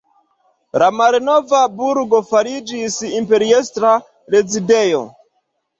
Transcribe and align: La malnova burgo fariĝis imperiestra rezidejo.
La 0.83 0.87
malnova 1.01 1.59
burgo 1.83 2.23
fariĝis 2.31 2.99
imperiestra 3.21 3.95
rezidejo. 4.37 5.09